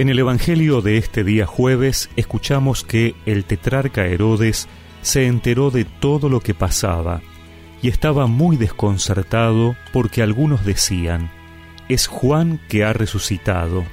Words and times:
En 0.00 0.08
el 0.08 0.18
Evangelio 0.18 0.80
de 0.80 0.96
este 0.96 1.24
día 1.24 1.44
jueves 1.44 2.08
escuchamos 2.16 2.84
que 2.84 3.14
el 3.26 3.44
tetrarca 3.44 4.06
Herodes 4.06 4.66
se 5.02 5.26
enteró 5.26 5.70
de 5.70 5.84
todo 5.84 6.30
lo 6.30 6.40
que 6.40 6.54
pasaba 6.54 7.20
y 7.82 7.88
estaba 7.88 8.26
muy 8.26 8.56
desconcertado 8.56 9.76
porque 9.92 10.22
algunos 10.22 10.64
decían, 10.64 11.30
es 11.90 12.06
Juan 12.06 12.62
que 12.70 12.82
ha 12.82 12.94
resucitado. 12.94 13.84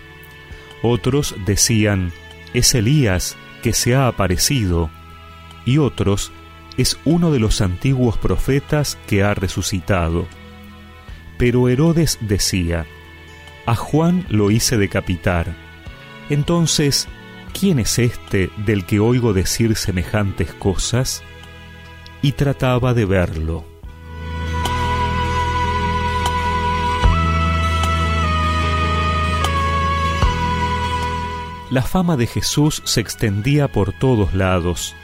Otros 0.81 1.35
decían, 1.45 2.13
es 2.53 2.73
Elías 2.73 3.35
que 3.61 3.73
se 3.73 3.93
ha 3.93 4.07
aparecido. 4.07 4.89
Y 5.65 5.77
otros, 5.77 6.31
es 6.77 6.97
uno 7.03 7.33
de 7.33 7.39
los 7.39 7.59
antiguos 7.59 8.17
profetas 8.17 8.97
que 9.07 9.23
ha 9.23 9.33
resucitado. 9.33 10.25
Pero 11.37 11.67
Herodes 11.67 12.17
decía, 12.21 12.85
a 13.65 13.75
Juan 13.75 14.25
lo 14.29 14.51
hice 14.51 14.77
decapitar 14.77 15.66
entonces, 16.29 17.07
¿quién 17.57 17.79
es 17.79 17.99
este 17.99 18.49
del 18.57 18.85
que 18.85 18.99
oigo 18.99 19.33
decir 19.33 19.75
semejantes 19.75 20.53
cosas? 20.53 21.23
Y 22.21 22.33
trataba 22.33 22.93
de 22.93 23.05
verlo. 23.05 23.63
La 31.69 31.81
fama 31.81 32.15
de 32.15 32.27
Jesús 32.27 32.81
se 32.85 33.01
extendía 33.01 33.67
por 33.67 33.91
todos 33.91 34.33
lados, 34.33 34.95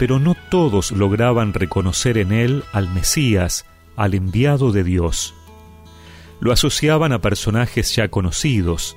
pero 0.00 0.18
no 0.18 0.34
todos 0.34 0.90
lograban 0.90 1.54
reconocer 1.54 2.18
en 2.18 2.32
él 2.32 2.64
al 2.72 2.88
Mesías, 2.88 3.66
al 3.94 4.14
enviado 4.14 4.72
de 4.72 4.82
Dios. 4.82 5.32
Lo 6.40 6.50
asociaban 6.50 7.12
a 7.12 7.20
personajes 7.20 7.94
ya 7.94 8.08
conocidos, 8.08 8.96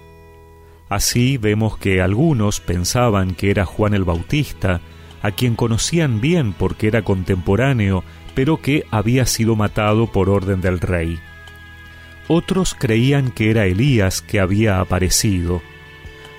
Así 0.90 1.38
vemos 1.38 1.78
que 1.78 2.02
algunos 2.02 2.60
pensaban 2.60 3.34
que 3.34 3.50
era 3.50 3.66
Juan 3.66 3.94
el 3.94 4.04
Bautista, 4.04 4.82
a 5.22 5.32
quien 5.32 5.56
conocían 5.56 6.22
bien 6.22 6.54
porque 6.54 6.88
era 6.88 7.02
contemporáneo, 7.02 8.04
pero 8.36 8.62
que 8.62 8.86
había 8.92 9.26
sido 9.26 9.56
matado 9.56 10.12
por 10.12 10.30
orden 10.30 10.62
del 10.62 10.80
rey. 10.80 11.20
Otros 12.28 12.76
creían 12.78 13.32
que 13.32 13.50
era 13.50 13.66
Elías 13.66 14.22
que 14.22 14.40
había 14.40 14.80
aparecido. 14.80 15.62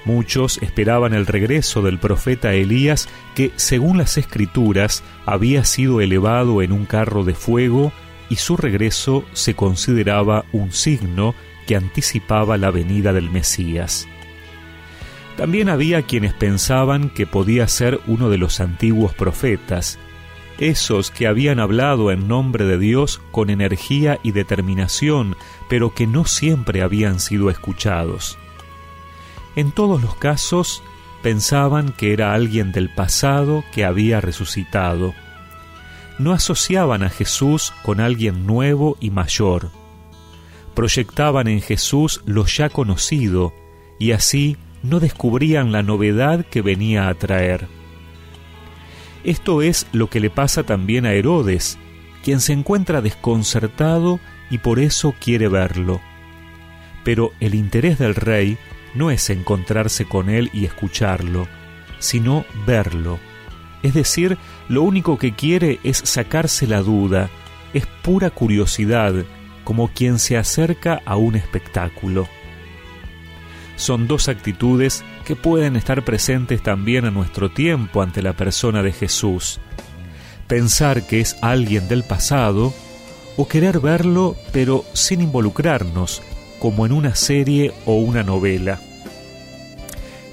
Muchos 0.05 0.59
esperaban 0.63 1.15
el 1.15 1.27
regreso 1.27 1.83
del 1.83 1.99
profeta 1.99 2.55
Elías 2.55 3.09
que, 3.35 3.51
según 3.57 3.99
las 3.99 4.19
escrituras, 4.19 5.03
había 5.25 5.65
sido 5.65 6.01
elevado 6.01 6.63
en 6.63 6.71
un 6.71 6.87
carro 6.87 7.25
de 7.25 7.35
fuego 7.35 7.93
y 8.29 8.37
su 8.37 8.57
regreso 8.57 9.25
se 9.33 9.55
consideraba 9.55 10.45
un 10.53 10.71
signo 10.73 11.35
que 11.67 11.75
anticipaba 11.75 12.57
la 12.57 12.71
venida 12.71 13.13
del 13.13 13.31
Mesías. 13.31 14.07
También 15.37 15.69
había 15.69 16.03
quienes 16.03 16.33
pensaban 16.33 17.11
que 17.11 17.27
podía 17.27 17.69
ser 17.69 18.01
uno 18.07 18.31
de 18.31 18.39
los 18.39 18.61
antiguos 18.61 19.13
profetas, 19.15 19.99
esos 20.59 21.11
que 21.11 21.27
habían 21.27 21.61
hablado 21.61 22.11
en 22.11 22.27
nombre 22.27 22.65
de 22.65 22.79
Dios 22.79 23.21
con 23.31 23.51
energía 23.51 24.19
y 24.23 24.33
determinación, 24.33 25.37
pero 25.69 25.95
que 25.95 26.07
no 26.07 26.25
siempre 26.25 26.81
habían 26.83 27.21
sido 27.21 27.51
escuchados. 27.51 28.39
En 29.57 29.73
todos 29.73 30.03
los 30.03 30.17
casos, 30.17 30.83
pensaban 31.23 31.93
que 31.93 32.15
era 32.15 32.33
alguien 32.33 32.73
del 32.73 32.89
pasado 32.89 33.63
que 33.73 33.85
había 33.85 34.23
resucitado. 34.23 35.13
No 36.19 36.33
asociaban 36.33 37.03
a 37.03 37.11
Jesús 37.11 37.75
con 37.83 38.01
alguien 38.01 38.47
nuevo 38.47 38.97
y 39.01 39.11
mayor. 39.11 39.71
Proyectaban 40.75 41.47
en 41.49 41.61
Jesús 41.61 42.23
lo 42.25 42.47
ya 42.47 42.71
conocido, 42.71 43.53
y 43.99 44.13
así 44.13 44.57
no 44.89 45.01
descubrían 45.01 45.73
la 45.73 45.83
novedad 45.83 46.45
que 46.47 46.63
venía 46.63 47.09
a 47.09 47.15
traer. 47.15 47.67
Esto 49.25 49.63
es 49.63 49.87
lo 49.93 50.09
que 50.09 50.21
le 50.21 50.31
pasa 50.31 50.63
también 50.63 51.07
a 51.07 51.13
Herodes, 51.13 51.79
quien 52.23 52.41
se 52.41 52.53
encuentra 52.53 53.01
desconcertado 53.01 54.21
y 54.51 54.59
por 54.59 54.79
eso 54.79 55.15
quiere 55.19 55.49
verlo. 55.49 56.01
Pero 57.05 57.33
el 57.41 57.55
interés 57.55 57.99
del 57.99 58.15
rey 58.15 58.57
no 58.95 59.11
es 59.11 59.29
encontrarse 59.31 60.05
con 60.05 60.31
él 60.31 60.51
y 60.53 60.65
escucharlo, 60.65 61.49
sino 61.99 62.45
verlo. 62.67 63.19
Es 63.83 63.95
decir, 63.95 64.39
lo 64.69 64.83
único 64.83 65.19
que 65.19 65.35
quiere 65.35 65.81
es 65.83 65.99
sacarse 65.99 66.67
la 66.67 66.81
duda, 66.81 67.29
es 67.75 67.87
pura 67.87 68.31
curiosidad, 68.31 69.15
como 69.65 69.89
quien 69.89 70.19
se 70.19 70.37
acerca 70.37 71.03
a 71.05 71.17
un 71.17 71.35
espectáculo 71.35 72.29
son 73.77 74.09
dos 74.09 74.29
actitudes 74.29 75.05
que 75.25 75.37
pueden 75.37 75.77
estar 75.77 76.05
presentes 76.05 76.63
también 76.63 77.05
a 77.05 77.11
nuestro 77.11 77.51
tiempo 77.51 78.03
ante 78.03 78.23
la 78.23 78.33
persona 78.33 78.83
de 78.83 78.93
Jesús. 78.93 79.61
Pensar 80.49 81.07
que 81.07 81.21
es 81.21 81.37
alguien 81.43 81.89
del 81.89 82.03
pasado 82.03 82.73
o 83.37 83.47
querer 83.47 83.81
verlo 83.81 84.37
pero 84.53 84.85
sin 84.93 85.21
involucrarnos, 85.21 86.23
como 86.59 86.87
en 86.87 86.93
una 86.93 87.15
serie 87.15 87.73
o 87.85 87.97
una 87.97 88.23
novela. 88.23 88.81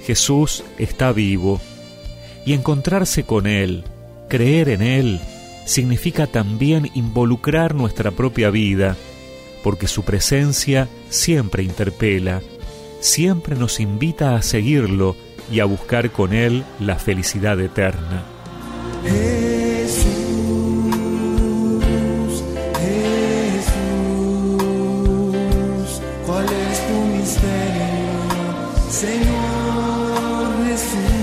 Jesús 0.06 0.64
está 0.78 1.12
vivo 1.12 1.60
y 2.46 2.52
encontrarse 2.52 3.24
con 3.24 3.46
Él, 3.46 3.84
creer 4.28 4.68
en 4.68 4.82
Él, 4.82 5.20
significa 5.64 6.26
también 6.26 6.90
involucrar 6.94 7.74
nuestra 7.74 8.10
propia 8.10 8.50
vida, 8.50 8.96
porque 9.62 9.86
su 9.86 10.02
presencia 10.02 10.88
siempre 11.08 11.62
interpela, 11.62 12.42
siempre 13.00 13.56
nos 13.56 13.80
invita 13.80 14.36
a 14.36 14.42
seguirlo 14.42 15.16
y 15.50 15.60
a 15.60 15.64
buscar 15.64 16.10
con 16.10 16.32
Él 16.32 16.64
la 16.80 16.96
felicidad 16.96 17.60
eterna. 17.60 18.24
Jesús, 19.02 20.14
Jesús, 23.50 24.00
¿cuál 26.26 26.46
es 26.46 26.86
tu 26.88 26.94
misterio, 27.16 27.88
Señor 28.90 30.64
Jesús? 30.66 31.14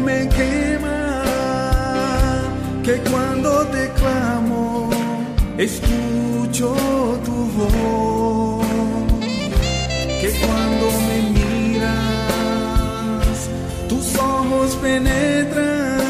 Me 0.00 0.28
quema, 0.28 1.22
que 2.84 2.94
cuando 3.10 3.66
te 3.66 3.90
clamo, 4.00 4.90
escucho 5.58 6.74
tu 7.24 7.36
voz, 7.58 8.66
que 10.20 10.30
cuando 10.44 10.86
me 11.08 11.18
miras, 11.38 13.36
tus 13.88 14.06
ojos 14.16 14.76
penetran, 14.82 16.00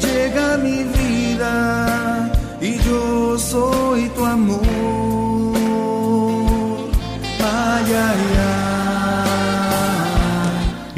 llega 0.00 0.56
mi 0.58 0.84
vida 0.84 2.32
y 2.60 2.78
yo 2.78 3.38
soy 3.38 4.08
tu 4.10 4.24
amor. 4.24 4.69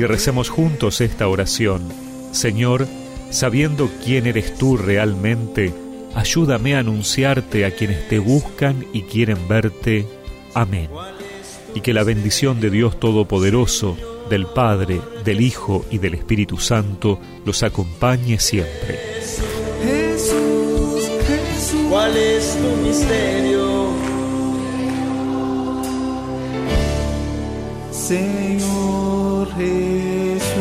Recemos 0.06 0.48
juntos 0.48 1.00
esta 1.00 1.28
oración. 1.28 1.88
Señor, 2.32 2.86
sabiendo 3.30 3.90
quién 4.04 4.26
eres 4.26 4.54
tú 4.56 4.76
realmente, 4.76 5.72
ayúdame 6.14 6.74
a 6.74 6.80
anunciarte 6.80 7.64
a 7.64 7.70
quienes 7.70 8.08
te 8.08 8.18
buscan 8.18 8.84
y 8.92 9.02
quieren 9.02 9.48
verte. 9.48 10.06
Amén. 10.54 10.88
Y 11.74 11.80
que 11.80 11.94
la 11.94 12.04
bendición 12.04 12.60
de 12.60 12.70
Dios 12.70 12.98
Todopoderoso, 12.98 13.96
del 14.28 14.46
Padre, 14.46 15.00
del 15.24 15.40
Hijo 15.40 15.84
y 15.90 15.98
del 15.98 16.14
Espíritu 16.14 16.58
Santo 16.58 17.18
los 17.44 17.62
acompañe 17.62 18.38
siempre. 18.38 18.98
Jesús, 19.84 21.10
Jesús. 21.26 21.80
¿Cuál 21.90 22.16
es 22.16 22.58
tu 22.60 22.86
misterio? 22.86 23.81
Señor 28.12 29.48
Jesús. 29.56 30.51